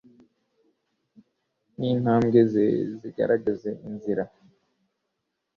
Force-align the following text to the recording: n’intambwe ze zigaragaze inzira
n’intambwe 1.77 2.39
ze 2.51 2.65
zigaragaze 2.99 3.69
inzira 3.87 4.23